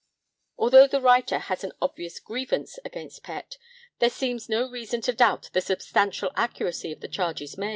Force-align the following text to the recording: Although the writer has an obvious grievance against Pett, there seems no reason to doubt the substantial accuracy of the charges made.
Although 0.57 0.87
the 0.87 0.99
writer 0.99 1.37
has 1.37 1.63
an 1.63 1.73
obvious 1.79 2.19
grievance 2.19 2.79
against 2.83 3.21
Pett, 3.21 3.59
there 3.99 4.09
seems 4.09 4.49
no 4.49 4.67
reason 4.67 4.99
to 5.01 5.13
doubt 5.13 5.51
the 5.53 5.61
substantial 5.61 6.31
accuracy 6.35 6.91
of 6.91 7.01
the 7.01 7.07
charges 7.07 7.55
made. 7.55 7.69